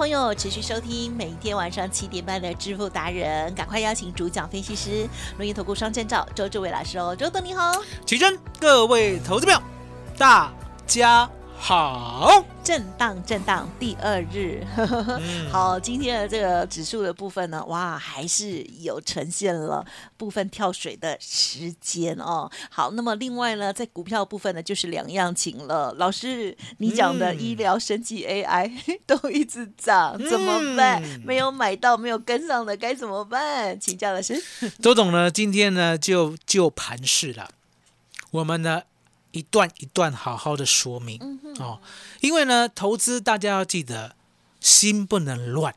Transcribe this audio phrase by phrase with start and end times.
[0.00, 7.70] 朋友持续收听每天晚上七点半的支付达人，赶快邀请主讲分析师轮研投顾双证照周志伟老师哦，周董你好，
[8.06, 9.62] 起身，各位投资票，
[10.16, 10.50] 大
[10.86, 11.28] 家
[11.60, 12.44] 好。
[12.62, 14.64] 震荡震荡第二日，
[15.50, 19.84] 好，今天的这个指数的部分呢，哇，还是有呈现了
[20.16, 22.48] 部分跳水的时间哦。
[22.70, 25.92] 好，那么另外呢，在股票部分呢，就是两样情了。
[25.98, 28.70] 老师，你讲的医疗、升级 AI
[29.06, 31.02] 都一直涨，怎么办？
[31.24, 33.78] 没有买到，没有跟上的该怎么办？
[33.80, 34.40] 请教老师。
[34.80, 37.50] 周总呢，今天呢就就盘势了，
[38.30, 38.82] 我们呢。
[39.32, 41.18] 一段一段好好的说明
[41.58, 41.80] 哦，
[42.20, 44.16] 因为呢，投资大家要记得
[44.60, 45.74] 心不能乱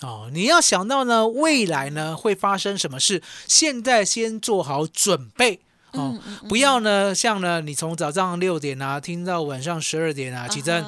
[0.00, 5.60] 哦，你要想到呢未来呢会发生什么事，现在先做好准备
[5.92, 10.84] 哦，不要呢像呢你从早上六点啊听到晚上十二点啊，其实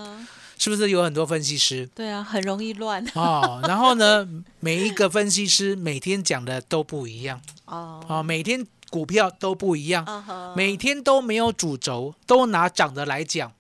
[0.59, 1.87] 是不是有很多分析师？
[1.95, 3.05] 对啊，很容易乱。
[3.15, 3.61] 哦。
[3.69, 4.27] 然后呢，
[4.61, 7.43] 每一个分析师每天讲的都不一样。
[7.67, 8.67] 哦，哦，每天。
[8.97, 13.53] 股票都不一样，每天都没有主轴，都拿涨的来讲，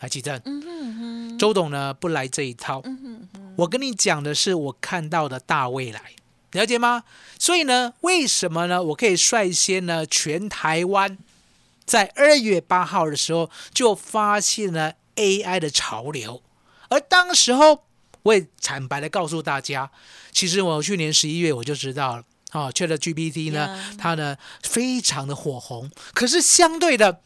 [0.00, 0.40] 来记正。
[1.38, 2.82] 周董呢不来这一套，
[3.58, 6.00] 我跟你讲的是我看到的大未来，
[6.52, 7.04] 了解吗？
[7.38, 8.82] 所以呢，为什么呢？
[8.82, 11.18] 我可以率先呢，全台湾
[11.84, 16.42] 在二月八号的时候就发现了 AI 的潮流，
[16.88, 17.84] 而当时候
[18.22, 19.90] 我也坦白的告诉大家，
[20.32, 22.24] 其实我去年十一月我就知道了。
[22.50, 27.20] 啊，缺了 GPT 呢，它呢非常的火红，可是相对的，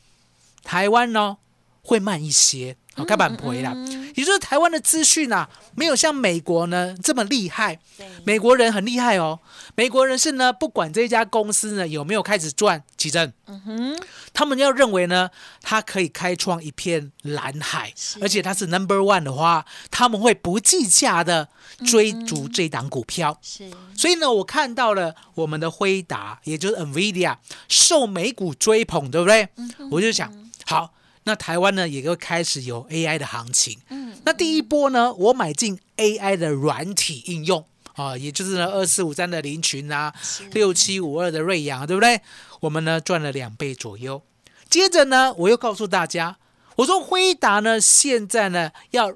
[0.64, 1.38] 台湾呢
[1.82, 3.74] 会慢一些，好，开板回啦，
[4.14, 7.78] 也就是台湾的资讯啊，没有像美国呢这么厉害。
[8.24, 9.38] 美国人很厉害哦，
[9.74, 14.00] 美国人是呢，不管这家公司呢有没有开始赚，奇正，嗯哼，
[14.34, 15.30] 他们要认为呢，
[15.62, 21.48] 它可以开创一片蓝海，而且它是 number one 的话，他们会不计价的
[21.86, 23.38] 追逐这档股票。
[23.40, 27.36] 是，所以呢，我看到了我们的辉达，也就是 Nvidia
[27.68, 29.48] 受美股追捧，对不对？
[29.90, 30.30] 我就想，
[30.66, 30.92] 好。
[31.24, 33.78] 那台湾呢也会开始有 AI 的行情。
[33.88, 40.12] 嗯，那第一波呢，我买进 AI 的软体应用啊，也就是呢二四五三的林群啊，
[40.52, 42.20] 六七五二的瑞阳，对不对？
[42.60, 44.22] 我们呢赚了两倍左右。
[44.68, 46.38] 接着呢，我又告诉大家，
[46.76, 49.14] 我说辉达呢现在呢要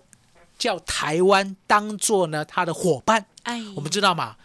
[0.58, 3.26] 叫台湾当做呢他的伙伴。
[3.44, 4.36] 哎，我们知道嘛，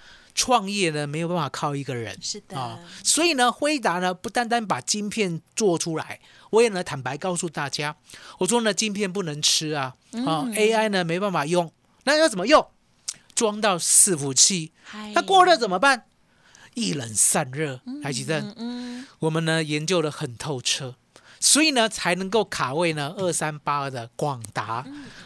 [0.41, 2.17] 创业呢没有办法靠一个人。
[2.19, 6.19] 是的啊，所以呢辉达呢不单单把晶片做出来。
[6.49, 7.95] 我也呢坦白告诉大家，
[8.39, 9.93] 我说呢，晶片不能吃啊，
[10.25, 11.71] 啊，AI 呢没办法用，
[12.05, 12.65] 那要怎么用？
[13.35, 14.71] 装到伺服器，
[15.13, 16.05] 那过热怎么办？
[16.73, 18.55] 一冷散热，还记得？
[19.19, 20.95] 我们呢研究的很透彻，
[21.39, 24.85] 所以呢才能够卡位呢二三八二的广达，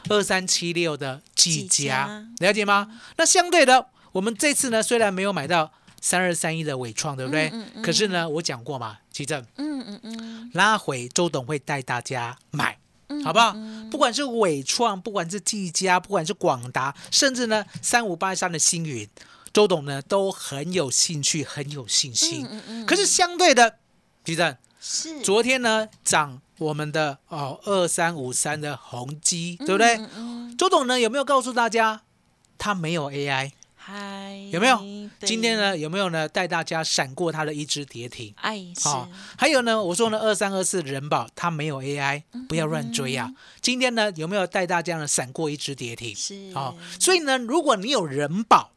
[0.09, 3.00] 二三七六的技嘉，了解吗？
[3.18, 5.72] 那相对的，我们这次呢虽然没有买到。
[6.02, 7.52] 三二三一的伟创，对不对？
[7.81, 12.78] 可是呢，我讲过嘛，奇正，嗯嗯嗯，拉回周董会带大家买，
[13.24, 13.56] 好不好？
[13.90, 19.09] 不管是伟创，不管是技嘉，不管是广达，甚至呢三五八三的星云，
[19.52, 22.46] 周董呢都很有兴趣，很有信心。
[22.52, 23.78] 嗯嗯可是相对的，
[24.24, 30.00] 奇正是昨天呢涨我们的哦二三五三的宏基，对不对？
[30.56, 32.03] 周董呢有没有告诉大家，
[32.59, 33.53] 他没有 AI？
[33.87, 34.79] 嗨，有没有？
[35.28, 36.28] 今天呢，有没有呢？
[36.28, 38.34] 带大家闪过它的一只跌停。
[38.37, 43.32] 哎，好，还有呢，我说呢，二三二四人保它没有 AI，不要乱追啊。
[43.61, 46.16] 今天呢，有没有带大家呢闪过一只跌停？
[46.16, 48.72] 是，好，所以呢，如果你有人保，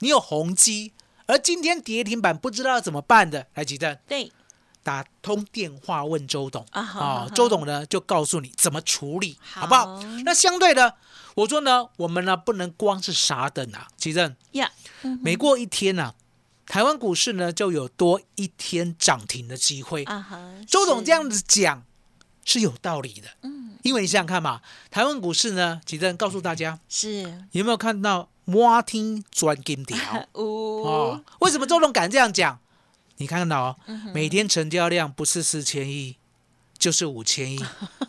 [0.00, 0.92] 你有宏基，
[1.24, 3.98] 而今天跌停板不知道怎么办的，来几阵？
[4.06, 4.30] 对，
[4.82, 10.02] 打通电话问周董啊，周董呢就告诉你怎么处理，好不好？
[10.26, 10.96] 那相对的。
[11.34, 14.70] 我说呢，我们呢不能光是傻等啊，奇正呀，
[15.22, 16.14] 每过一天呢，
[16.66, 20.04] 台湾股市呢就有多一天涨停的机会。
[20.68, 21.84] 周总这样子讲，
[22.44, 23.28] 是有道理的。
[23.42, 30.28] 嗯，因为你想想看嘛，台湾股市呢，吉正告诉大家，是有没有看到摩天钻金条？
[30.32, 32.58] 哦，为什么周总敢这样讲？
[33.16, 33.76] 你看到哦，
[34.12, 36.16] 每天成交量不是四千亿，
[36.76, 37.64] 就是五千亿，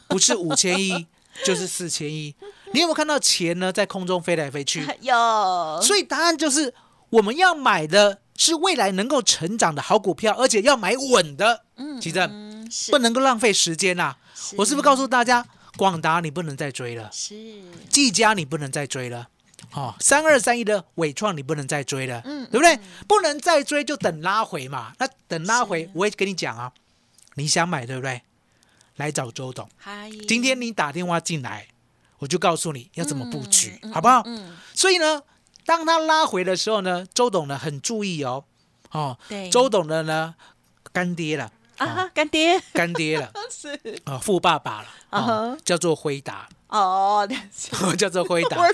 [0.08, 1.06] 不是五千亿，
[1.46, 2.36] 就是四千一。
[2.74, 4.86] 你有没有看到钱呢在空中飞来飞去？
[5.02, 5.82] 有。
[5.82, 6.74] 所以答案就是
[7.10, 11.64] 我们要买的是未来能够成长的好股票，而且要买稳的。
[11.76, 12.30] 嗯，其实
[12.92, 14.16] 不能够浪费时间呐。
[14.58, 15.46] 我是不是告诉大家，
[15.78, 17.10] 广达你不能再追了？
[17.12, 17.36] 是。
[17.90, 19.28] 技嘉你不能再追了。
[19.74, 22.78] 哦，三二三一的伟创你不能再追了，嗯，对不对？
[23.08, 24.94] 不能再追就等拉回嘛。
[25.00, 26.72] 那等拉回，我也跟你讲啊，
[27.36, 28.22] 你想买对不对？
[28.96, 29.70] 来找周董。
[29.78, 31.68] 嗨，今天你打电话进来。
[32.20, 34.22] 我就告诉你要怎么布局，好不好？
[34.26, 34.56] 嗯。
[34.74, 35.22] 所以呢，
[35.66, 38.46] 当他拉回的时候呢，周董呢很注意哦，
[38.92, 40.34] 哦，对，周董的呢
[40.94, 46.48] 干爹了啊，干爹，干爹了， 是啊，富爸爸了啊，叫做辉达。
[46.74, 47.28] 哦，
[47.96, 48.58] 叫做辉达，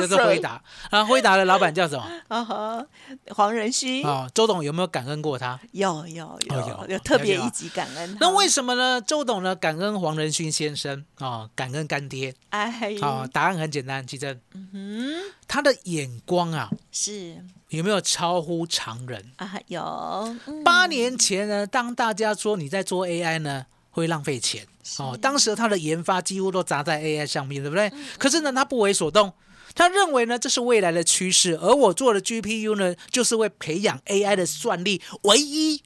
[0.00, 0.62] 叫做辉达。
[0.88, 2.04] 啊，辉达的老板叫什么？
[2.28, 2.86] 啊哈，
[3.28, 4.02] 黄仁勋。
[4.06, 5.60] 啊，周董有没有感恩过他？
[5.72, 8.16] 有有有有特别一级感恩。
[8.18, 8.98] 那为什么呢？
[9.00, 12.34] 周董呢感恩黄仁勋先生啊，感恩干爹。
[12.48, 19.52] 哎，好，答案很简单，其实，嗯哼，他的眼光啊，是有没有超乎常人啊？
[19.66, 20.34] 有。
[20.64, 23.66] 八年前呢，当大家说你在做 AI 呢？
[23.94, 24.66] 会浪费钱
[24.98, 27.90] 哦，当时他的研发几乎都砸在 AI 上面，对不对？
[28.18, 29.32] 可是呢，他不为所动，
[29.74, 35.82] 他认为呢这是未来的趋势，而我做的 GPU 呢，就是为培养 AI 的算力唯一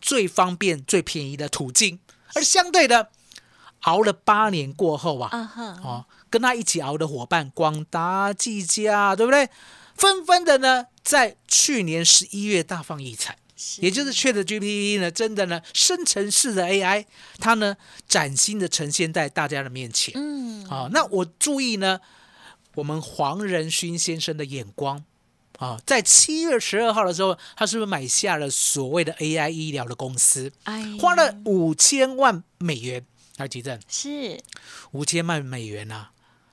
[0.00, 1.98] 最方便、最便宜的途径。
[2.34, 3.08] 而相对的，
[3.80, 5.30] 熬了八年过后啊，
[5.82, 9.48] 哦，跟他一起熬的伙伴广达、技嘉，对不对？
[9.96, 13.36] 纷纷的呢，在去年十一月大放异彩。
[13.80, 17.04] 也就是 Chat GPT 呢，真的呢，生成式的 AI，
[17.38, 17.76] 它呢，
[18.08, 20.14] 崭新的呈现在大家的面前。
[20.16, 22.00] 嗯，好，那我注意呢，
[22.76, 25.04] 我们黄仁勋先生的眼光
[25.58, 30.50] 啊，在七月十二号的时候，他是不是买下了所谓的 AI 医疗的公司？
[30.64, 33.04] 哎，花了五千万美元
[33.36, 34.40] 来提振，是
[34.92, 36.08] 五千万美元呐。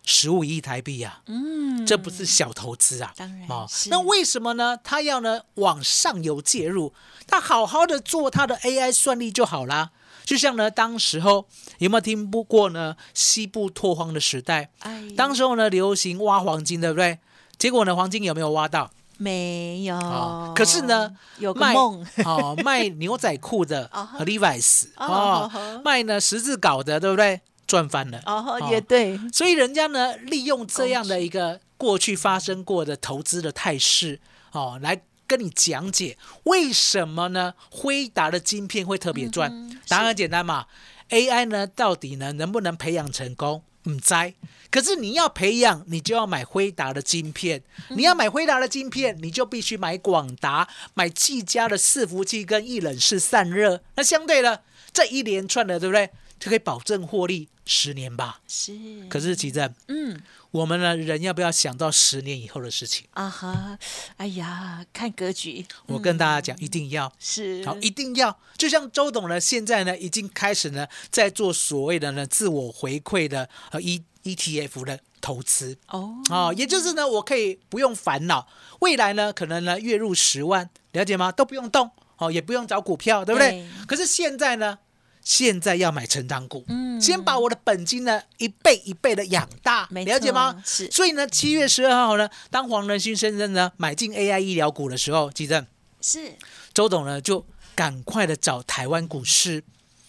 [0.10, 3.68] 十五亿台币啊，嗯，这不是小投资啊，当然啊。
[3.88, 4.80] 那为什么呢？
[4.82, 6.94] 他要呢往上游介入，
[7.28, 9.92] 他好好的做他的 AI 算力就好啦。
[10.24, 11.46] 就像呢，当时候
[11.80, 12.96] 有没有听不过呢？
[13.14, 17.20] 西部拓荒的时代，哎，当时候呢流行挖黄金，对不对？
[17.58, 18.90] 结果呢，黄金有没有挖到？
[19.18, 20.54] 没有。
[20.56, 25.52] 可是呢，有个梦，哦，卖牛仔裤的 和 Levi's，哦，
[25.84, 27.42] 卖呢十字镐的，对不对？
[27.68, 28.22] 赚翻了。
[28.26, 34.20] 哦，也对，所以人家呢利用这样的一个过去发生过的投资的态势
[34.54, 37.54] 哦，来跟你讲解为什么呢？
[37.70, 40.66] 辉达的晶片会特别赚，答案很简单嘛
[41.10, 43.62] ，AI 呢到底呢能不能培养成功？
[43.84, 44.34] 唔栽，
[44.70, 54.62] 可是你要培养，你就要买辉达的晶片，你要买辉达的晶片，你就必须买广达、买技嘉的伺服器跟一冷式散热，那相对的
[54.92, 56.10] 这一连串的，对不对？
[56.40, 58.42] 就可以保证获利十年吧。
[58.48, 58.74] 是，
[59.10, 63.30] 可是其正，嗯，我们呢人要不要想到十年以后的事情啊？
[63.30, 63.78] 哈，
[64.18, 65.66] 哎呀，看格局。
[65.88, 68.40] 我跟大家讲，一定要是好，一定要。
[68.58, 78.48] 就像周董呢，现在呢已经开始呢在做所谓的呢自我回馈的呃 E E T F 的投资哦哦，也就是呢我可以不用烦恼
[78.80, 81.32] 未来呢可能呢月入十万，了解吗？
[81.32, 83.68] 都不用动哦，也不用找股票，对不对？
[83.88, 84.80] 可是现在呢？
[85.28, 90.64] 现在要买成长股，嗯，先把我的本金呢一倍一倍的养大，了解吗？
[90.66, 90.90] 是。
[90.90, 95.68] 所以呢，七月十二号呢，当黄仁勋先生呢买进 AI 医疗股的时候，记得
[96.00, 96.32] 是
[96.74, 99.66] 周董呢就赶快的找台湾股市，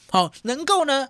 [0.08, 1.08] 好，能够呢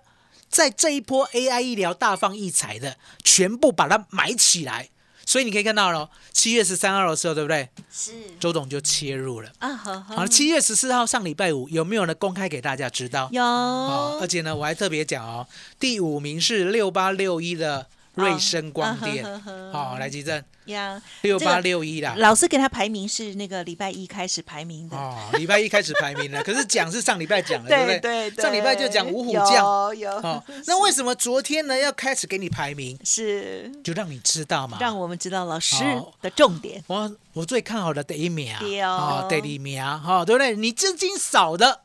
[0.49, 4.89] 在这一波 AI 医疗大放异彩的，全部把它买起来。
[5.29, 7.69] 所以你可以看到喽，七月十三号的时候，对不对？
[7.93, 9.75] 是周董就切入了啊。
[9.75, 12.15] 好，好，七月十四号上礼拜五有没有呢？
[12.15, 13.29] 公开给大家知道？
[13.31, 13.43] 有。
[13.43, 15.45] 而且呢，我还特别讲哦，
[15.79, 17.85] 第五名是六八六一的。
[18.15, 19.23] 瑞声光电，
[19.71, 22.15] 好，来吉正呀，六八六一啦。
[22.17, 26.43] 老师给他排名是那个礼拜一开始排名的哦，礼拜一开始排名的。
[26.43, 28.29] 可是讲是上礼拜讲的，对不对？
[28.29, 30.43] 对上礼拜就讲五虎将，有有。
[30.65, 32.99] 那为什么昨天呢要开始给你排名？
[33.05, 35.83] 是，就让你知道嘛，让我们知道老师
[36.21, 36.83] 的重点。
[36.87, 40.55] 我我最看好的第一名啊，第一名哈，对不对？
[40.55, 41.81] 你资金少的，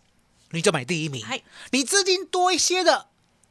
[0.50, 1.23] 你就买第一名；
[1.71, 3.07] 你资金多一些的，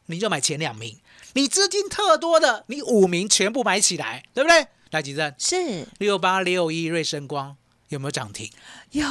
[0.07, 0.97] 你就买前两名。
[1.33, 4.67] 你资金特多的，你五名全部买起来，对不对？
[4.91, 5.33] 来几阵？
[5.39, 7.55] 是六八六一瑞声光，
[7.89, 8.49] 有没有涨停？
[8.91, 9.05] 有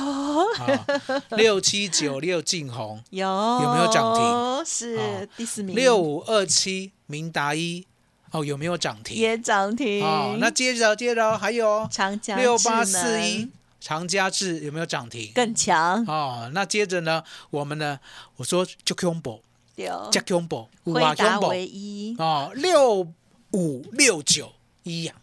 [1.31, 4.65] 六七九六晋红有有没有涨停？
[4.65, 5.75] 是第四名。
[5.75, 7.85] 六五二七明达一
[8.31, 9.17] 哦，有没有涨停？
[9.17, 10.37] 也涨停哦。
[10.39, 13.49] 那接着接着还有长江六八四一
[13.81, 15.33] 长嘉智有没有涨停？
[15.35, 16.49] 更强哦。
[16.55, 17.99] 那接着呢，我们呢，
[18.37, 19.41] 我说就 combo，
[19.77, 22.15] 加 combo，回答唯一。
[22.19, 23.07] 哦，六
[23.53, 24.53] 五六九
[24.83, 25.15] 一呀，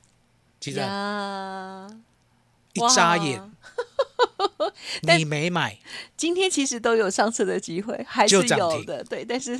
[0.59, 0.83] 记得
[2.73, 3.41] 一眨眼。
[5.01, 5.77] 你没买，
[6.17, 9.57] 今天其实都有上车的机会，还是有的，对，但是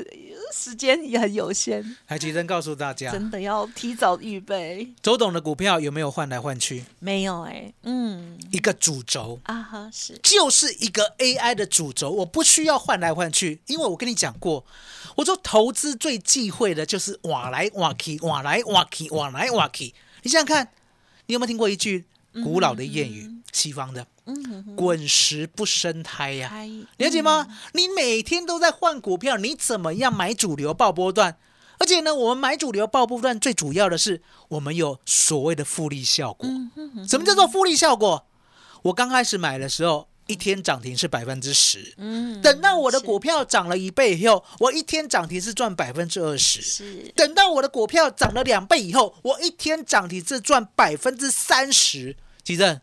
[0.54, 1.96] 时间也很有限。
[2.06, 4.92] 还记得告诉大家，真的要提早预备。
[5.02, 6.84] 周董的股票有没有换来换去？
[7.00, 14.66] 没有哎，嗯，一个主轴啊哈，是就是一个 AI 的主轴，我不需要换来换去，因为我跟你讲过，
[15.16, 19.94] 我说投资最忌讳的就是往来往去，往来往去，往来往去。
[20.24, 20.70] 你想想看，
[21.28, 22.06] 你有没有听过一句
[22.44, 23.30] 古老的谚语？
[23.52, 24.06] 西方的。
[24.76, 26.52] 滚石不生胎呀，
[26.98, 27.48] 了解吗？
[27.74, 31.38] 你每天都在换股票，你怎么样买主流爆波段？
[31.80, 36.48] 而且呢，我们买主流爆波段最主要的是，我们有所谓的复利效果。
[37.08, 38.28] 什么叫做复利效果？
[38.84, 41.96] 我刚开始买的时候，一天涨停是百分之十。
[41.98, 46.62] 嗯，等到我的股票涨了一倍以后，我一天涨停是赚百分之二十。
[46.62, 52.16] 是，等到我的股票涨了两倍以后，我一天涨停是赚百分之三十。
[52.44, 52.80] 奇正。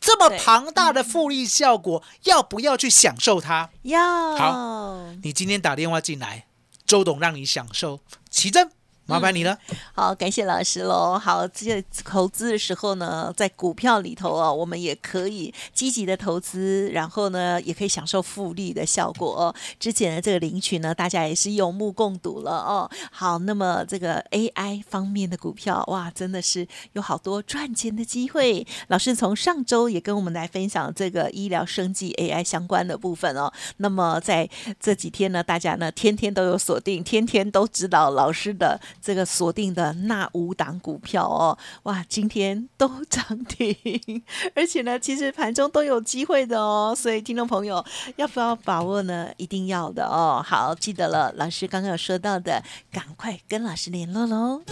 [0.00, 3.68] 这么庞大的复利效果，要不要去享受它？
[3.82, 4.34] 要。
[4.34, 6.46] 好，你今天打电话进来，
[6.86, 8.70] 周董让你享受，奇珍。
[9.10, 9.58] 麻烦你了，
[9.92, 11.18] 好，感谢老师喽。
[11.18, 19.54] 好，这投资的时候呢，在股票里头啊，我们也可以积极的投资，然后呢，也可以享受复利的效果哦。
[19.80, 22.88] 之前的这个领取呢，大家也是有目共睹了哦。
[23.10, 28.64] 好，那么这个 AI 方面的股票，哇，真的是有好多赚钱的机会。
[28.86, 33.52] 老师从上周也跟我们来分享这个医疗生计 AI 相关的部分哦。
[33.78, 34.48] 那么在
[34.78, 38.78] 这几天呢，大家呢天天都有锁定，天天都知道老师的。
[39.02, 44.22] 这个锁定的那五档股票哦，哇，今天都涨停，
[44.54, 47.84] 而且呢，其实盘中都有机会的哦，所以听众朋友
[48.16, 49.28] 要不要把握呢？
[49.36, 50.42] 一定要的哦。
[50.44, 54.62] 好，记得了，老师刚刚有说到的，赶快跟老师联络喽。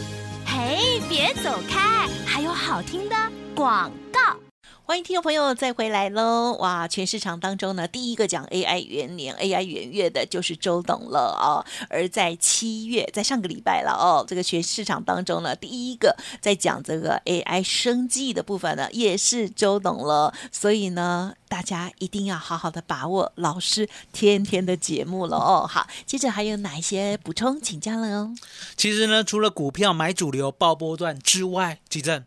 [0.46, 3.16] 嘿，别走开，还有好听的
[3.54, 4.47] 广告。
[4.88, 6.56] 欢迎听众朋友再回来喽！
[6.60, 11.60] 哇，全市场当中呢，第一个讲 AI 元年、AI 元月的就是周董了哦。
[11.90, 20.32] 而在七月，在上个礼拜了哦，这个全市场当中呢，第一个在讲这个 AI 生计的部分呢，也是周董了。
[20.50, 25.66] 所以呢，大家一定要好好的把握老师天天的节目了哦。
[25.68, 28.34] 好，接着还有哪一些补充请教了哦？
[28.74, 32.24] 其实呢，除了股票买主流爆波段之外，吉正，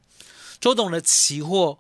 [0.60, 1.80] 周董的期货。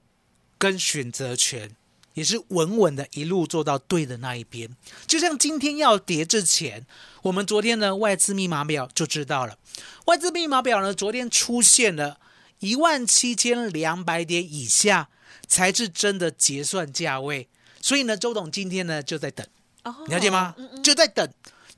[0.62, 1.75] 跟选择权
[2.13, 4.70] 也是稳稳的，一路做到对的那一边。
[5.08, 6.86] 就像今天要跌之前，
[7.24, 9.58] 我们昨天的外资密码表就知道了。
[10.06, 12.20] 外资密码表呢，昨天出现了
[12.60, 15.10] 一万七千两百点以下
[15.48, 17.50] 才是真的结算价位。
[17.82, 19.44] 所以呢，周董今天呢就在等，
[20.08, 20.56] 了解吗？
[20.84, 21.27] 就在等，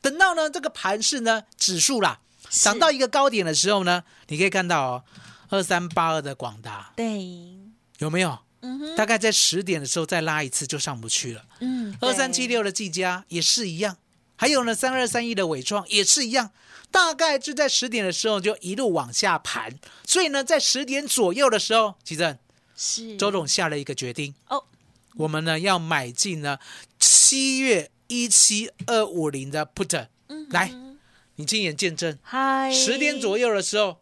[0.02, 5.04] 等到呢这个盘势呢指数啦涨到一个高点的时候呢，你可以看到哦，
[5.48, 7.56] 二三八二的广达，对，
[8.00, 8.40] 有没有？
[8.96, 11.46] 大概在十点的时候再拉一次就上不去了。
[11.60, 13.98] 嗯，二三七六的技嘉也是一样，
[14.36, 16.52] 还有呢三二三一的伟创也是一样，
[16.90, 19.78] 大概就在十点的时候就一路往下盘。
[20.06, 22.38] 所以呢，在十点左右的时候，奇正
[22.76, 23.18] 是。
[23.18, 24.34] 周总下了一个决定。
[24.48, 24.64] 哦，
[25.16, 26.58] 我们呢要买进呢
[27.00, 30.08] 七月一七二五零的 put，
[30.50, 30.72] 来，
[31.36, 33.98] 你亲眼见证，嗨，十点左右的时候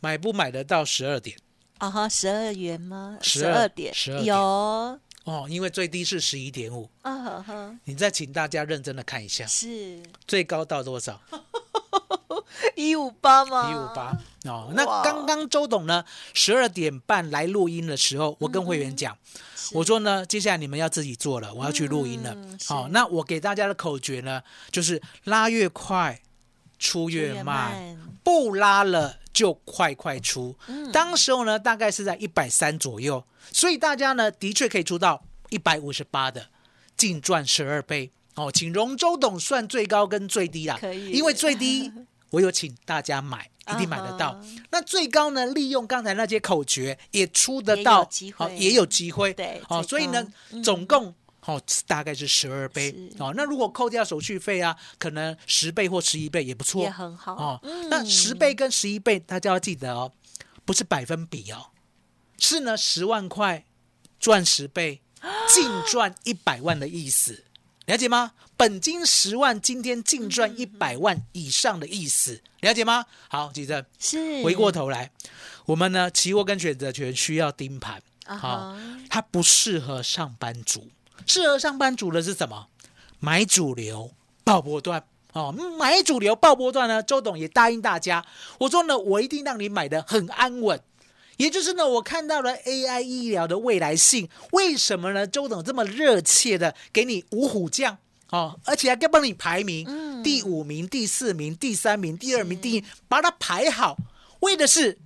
[0.00, 1.36] 买不买得到十二点？
[1.78, 3.18] 啊哈，十二元吗？
[3.22, 4.36] 十二点，十二有
[5.24, 6.88] 哦，因为最低是十一点五。
[7.02, 11.20] 啊哈哈，你再请大家认真的看一下，是最高到多少？
[12.74, 13.70] 一五八吗？
[13.70, 14.16] 一五八
[14.50, 14.72] 哦。
[14.74, 16.04] 那刚刚周董呢，
[16.34, 19.16] 十二点半来录音的时候，我跟会员讲，
[19.72, 22.36] 我说呢，接下来你们要自己做了，我要去录音了。
[22.66, 26.20] 好，那我给大家的口诀呢，就是拉越快，
[26.78, 29.18] 出越慢，不拉了。
[29.30, 30.56] 就快快出，
[30.92, 36.48] 当时候呢大概是在一百三左右，所以大家呢的确可以出到一百五十八的，
[36.96, 38.50] 净赚十二倍哦。
[38.50, 41.92] 请容周董算最高跟最低啦，可以，因为最低
[42.30, 44.36] 我有请大家买，一定买得到。
[44.70, 50.26] 那最高呢，利用刚才那些口诀也出得到，好也有机会，对，哦，所以呢
[50.64, 51.14] 总共。
[51.48, 53.32] 哦，大概是十二倍哦。
[53.34, 57.34] 那如果扣掉手续费啊，可能十倍或十一倍也不错，也很好。
[57.34, 57.60] 哦。
[57.88, 60.12] 那十倍跟十一倍，大家要记得哦，
[60.66, 61.70] 不是百分比哦，
[62.38, 63.64] 是呢十万块
[64.20, 65.00] 赚十倍
[65.48, 67.44] 净赚一百万的意思，
[67.86, 68.32] 了解吗？
[68.58, 73.06] 本金十万，今天净赚一百万以上的意思，了解吗？
[73.28, 73.86] 好，记得。
[73.98, 74.42] 是。
[74.44, 75.10] 回过头来，
[75.64, 78.76] 我们呢，期货跟选择权需要盯盘，好，
[79.08, 80.88] 它不适合上班族，
[81.26, 82.66] 适合上班族的是什么？
[83.20, 84.12] 买主流
[84.44, 87.02] 爆波段哦，买主流爆波段呢？
[87.02, 88.24] 周董也答应大家，
[88.60, 90.80] 我说呢，我一定让你买的很安稳。
[91.36, 95.26] 也就是呢，我看到了 AI 医疗的未来性，为什么呢？
[95.26, 97.96] 周董这么热切的给你五虎将
[98.30, 103.96] 哦，而且还该帮你排名，第五名、第四名、第三名、第二名、第一，把它排好，
[104.40, 104.98] 为的是，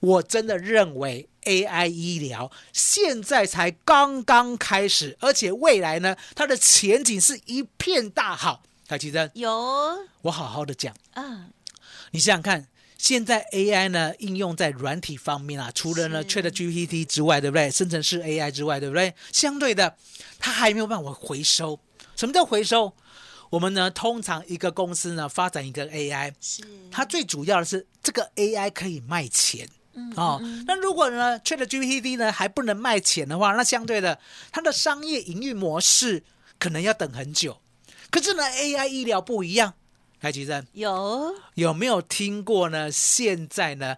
[0.00, 8.62] 我真的认为 AI 医疗现在才刚刚开始，而且未来呢，它的前景是一片大好。
[8.88, 9.50] 海奇珍有，
[10.22, 11.50] 我好好的讲，嗯，
[12.10, 12.68] 你想想看。
[12.98, 17.70] 现在 AI 呢应用在软体方面啊，除了呢 ChatGPT 之外，对不对？
[17.70, 19.14] 生成式 AI 之外，对不对？
[19.30, 19.96] 相对的，
[20.38, 21.78] 它还没有办法回收。
[22.16, 22.94] 什么叫回收？
[23.50, 29.68] 我们呢通常一个公司呢发展一个 AI，是它最主要的是这个 AI 可以卖钱
[30.16, 30.40] 哦。
[30.66, 34.18] 那如果呢 ChatGPT 呢还不能卖钱的话，那相对的
[34.52, 36.22] 它的商业营运模式
[36.58, 37.58] 可能要等很久。
[38.10, 39.74] 可是呢 AI 医疗不一样。
[40.18, 42.90] 开启站有有没有听过呢？
[42.90, 43.94] 现在呢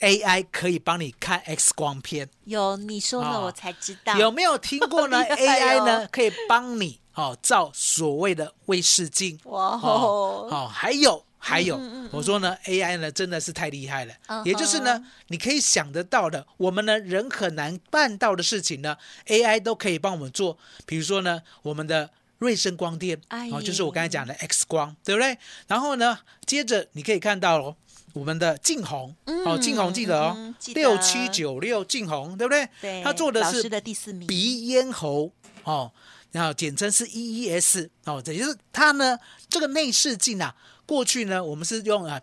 [0.00, 2.28] ，AI 可以帮你看 X 光片。
[2.44, 4.16] 有你说了我才知道。
[4.16, 5.18] 有没有听过呢？
[5.28, 9.38] AI 呢可以帮你哦照所谓的卫视镜。
[9.44, 10.48] 哇哦！
[10.50, 11.80] 好，还有还有，
[12.10, 14.14] 我说呢，AI 呢真的是太厉害了。
[14.44, 20.58] 也就是呢，你可以想得到的，我们呢人很难办到的事情呢，AI 都可以帮我们做。
[20.84, 22.10] 比如说呢，我们的。
[22.40, 25.36] 瑞声光电，哦，就是我刚才讲的 X 光，对不对？
[25.66, 26.16] 然后呢，
[26.46, 27.76] 接着你可以看到哦，
[28.12, 29.12] 我们的净红，
[29.44, 32.68] 哦，净红记得哦，六七九六净红，对不对？
[32.80, 35.32] 对，他做的是的第四名，鼻咽喉，
[35.64, 35.90] 哦，
[36.30, 39.18] 然后简称是 EES，哦，也就是它呢，
[39.50, 40.54] 这个内视镜啊，
[40.88, 42.18] 过去呢，我们是用啊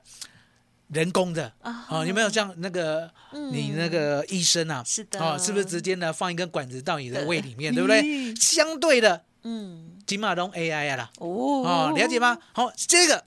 [0.87, 1.53] 人工的，
[1.87, 3.11] 哦，有没有像那个
[3.51, 4.83] 你那个医生啊？
[4.83, 8.33] 是的，哦，是不是直接呢放一根管子到你的胃里面，对不对？
[8.35, 9.23] 相对的。
[9.43, 12.39] 嗯，金马东 AI 啦，哦，了解吗？
[12.53, 13.25] 好，这个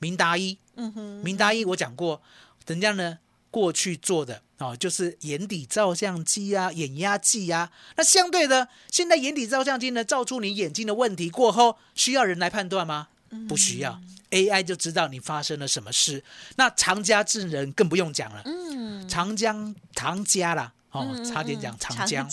[0.00, 2.20] 明达一，嗯哼，明达一我讲过，
[2.66, 3.18] 人家呢
[3.52, 7.70] 过去做的哦，就是眼底照相机啊，眼压计啊。
[7.96, 13.06] 那相对的，现在眼底照相机呢，照出你眼睛的问题过后，需要人来判断吗？
[13.48, 14.00] 不需要
[14.34, 16.22] ，AI 就知道你发生了什么事。
[16.56, 20.72] 那长家智能更不用讲了，嗯，长江长家啦。
[20.90, 22.28] 哦，差点讲长江。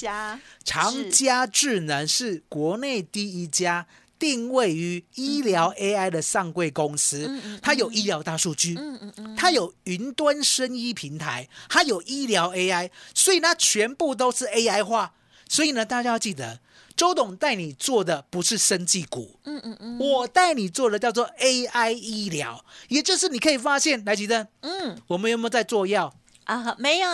[0.63, 3.87] 长家智能是国内第一家
[4.19, 15.13] 定位于医疗 AI 的上柜公司，它有医疗大数据，嗯它有云端生医平台，它有医疗 AI，所以它，全部都是 AI 化。
[15.49, 16.59] 所以呢，大家要记得，
[16.95, 26.13] 周董带你做的不是生技股，嗯嗯嗯，我带你做的叫做 AI 医疗，也就是你可以发现，来吉登，嗯，我们有没有在做药？
[26.45, 27.07] 啊，没有。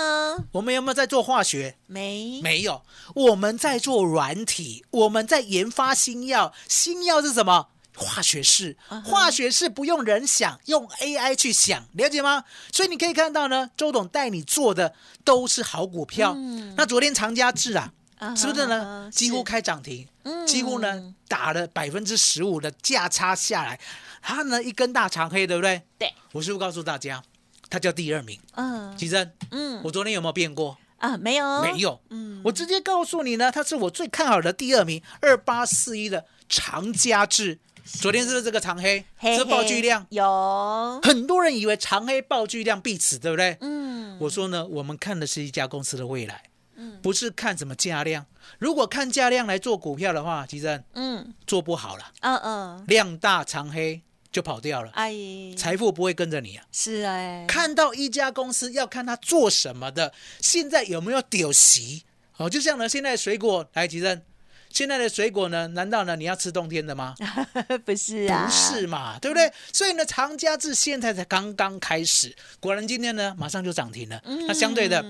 [0.54, 1.76] 我们有没有在做化学？
[1.86, 2.82] 没，没有。
[3.14, 6.54] 我们在做软体，我们在研发新药。
[6.68, 7.68] 新药是什么？
[8.00, 12.44] 化学式，化学式不用人想，用 AI 去想，了解吗？
[12.72, 16.36] 所以你可以看到呢，周董带你做的都是好股票。
[16.76, 17.92] 那昨天长家智啊，
[18.36, 19.10] 是不是呢？
[19.14, 20.08] 几乎开涨停，
[20.46, 23.80] 几乎呢打了百分之十五的价差下来，
[24.22, 25.82] 它呢一根大长黑，对不对？
[25.98, 27.24] 对，我是不是告诉大家？
[27.70, 30.78] 它叫第二名，嗯，吉珍，嗯，我昨天有没有变过？
[31.00, 31.18] 啊？
[31.18, 39.06] 没有，没有，嗯，我直接告诉你呢，它是我最看好的第二名，二八四一的长家智，昨天是不是这个长黑？
[39.22, 41.00] 这爆巨量，有。
[41.04, 43.58] 很多人以为长黑爆巨量必死，对不对？
[43.62, 46.44] 嗯，我说呢，我们看的是一家公司的未来，
[46.78, 48.26] 嗯，不是看什么价量。
[48.60, 54.02] 如果看价量来做股票的话，其实，嗯，做不好了，嗯嗯，量大长黑。
[54.30, 56.64] 就跑掉了，阿姨，财富不会跟着你啊。
[56.72, 62.04] 是哎，看到一家公司要看他做什么的，现在有没有丢席？
[62.36, 64.22] 哦，就像呢，现在水果来吉珍，
[64.70, 67.16] 现在的水果呢，难道呢你要吃冬天的吗？
[67.84, 69.52] 不是啊，不是嘛，对不对？
[69.74, 74.22] 所以呢，长家至现在才刚刚开始，果然今天呢马上就涨停了。
[74.46, 75.04] 那相对的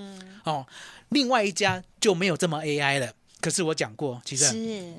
[0.47, 0.65] 哦，
[1.09, 3.13] 另外一家就没有这么 AI 了。
[3.41, 4.95] 可是我讲过，其实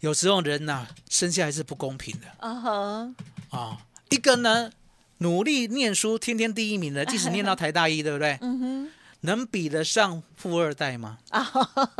[0.00, 2.26] 有时候人呐生下来是不公平的。
[2.38, 3.16] 嗯哼。
[3.50, 4.70] 啊，一个呢，
[5.18, 8.38] 努力念书，天天第一名的，即使念到台大一，对不对？
[8.42, 11.18] 嗯哼，能比得上富二代吗？
[11.30, 11.50] 啊，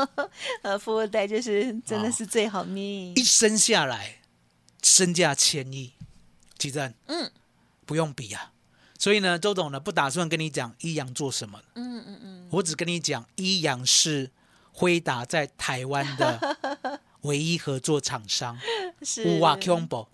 [0.62, 4.20] 呃，富二代就是真的是最好命，一生下来
[4.82, 5.92] 身价千亿，
[6.56, 6.92] 几正？
[7.06, 7.30] 嗯，
[7.84, 8.52] 不用比啊。
[8.98, 11.60] 所以呢，周董呢不打算跟你讲一阳做什么。
[11.74, 14.30] 嗯嗯嗯，我只跟你讲一阳是
[14.72, 16.58] 辉达在台湾的
[17.22, 18.58] 唯一合作厂商，
[19.02, 19.38] 是。
[19.40, 20.06] 哇 Combo，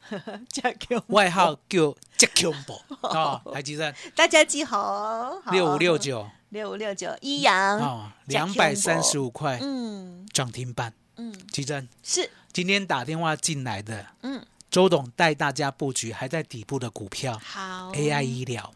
[1.09, 7.79] 外号叫 Jack Combo 啊，台积电，大家记好哦，六五六九，六五六九，一阳。
[7.79, 12.31] 啊，两百三十五块，嗯，涨停板，嗯，基珍是。
[12.53, 18.72] 今天打电话进来的，嗯，周董带大家布局还在底部的股票，好，AI 医疗。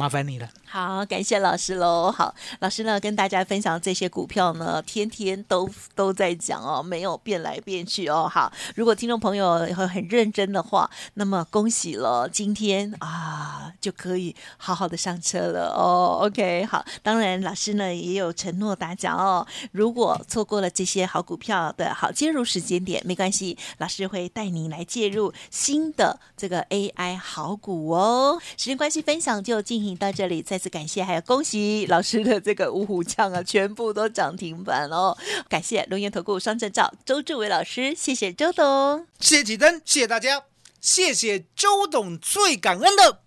[0.00, 2.10] 麻烦你了，好，感谢老师喽。
[2.10, 8.26] 好，老师呢跟大家分享这些股票呢，天天都都在讲哦，没有变来变去哦。
[8.26, 16.20] 好，如果听众朋友会很认真的话，那么恭喜了，今天啊就可以好好的上车了哦。
[16.22, 28.40] OK，好，当然老师呢也有承诺大家哦，如果错过了这些好股票的好介入时间点，没关系，老师会带您来介入新的这个 AI 好股哦。
[28.56, 29.89] 时间关系，分享就进行。
[29.96, 35.16] 到这里，再次感谢，还有恭喜老师的这个五虎将啊，全部都涨停板哦！
[35.48, 40.42] 感谢龙岩投顾双证照周志伟老师，谢谢周董，谢谢启灯，谢谢大家，
[40.80, 43.20] 谢谢周董，最感恩的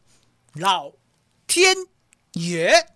[0.54, 0.92] 老
[1.48, 1.76] 天
[2.34, 2.88] 爷。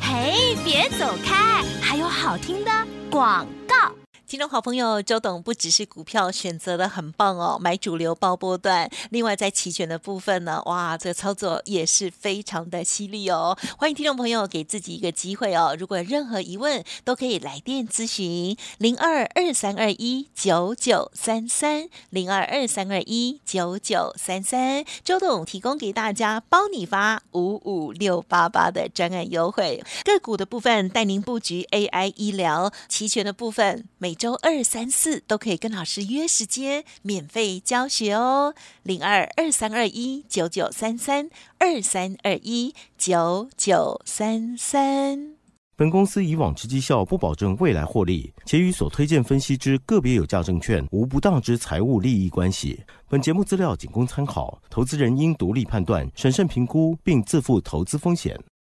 [0.00, 2.70] 嘿，别走开，还有好听的
[3.10, 4.01] 广告。
[4.32, 13.54] 听众好朋友，周董不只是股票选择的很棒哦，买主流包波段，另外在期权的部分呢，哇，这个操作也是非常的犀利哦。
[13.76, 34.16] 欢迎听众朋友给自己一个机会哦，如果有任何疑问，都可以来电咨询零二二三二一九九三三零二二三二一九九三三，周董提供给大家包你发五五六八八的专案优惠，个股的部分带您布局 AI 医疗，期权的部分每。
[34.22, 38.54] 周二、三、四都可以跟老师约时间，免费教学哦。
[38.84, 45.32] 零二二三二一九九三三二三二一九九三三。
[45.74, 52.80] 本公司以往之绩效不保证未来获利，且与所推荐分析之个别有价证券无不当之财务利益关系。
[53.08, 58.40] 本节目资料仅供参考，投资人应独立判断、审慎评估，并自负投资风险。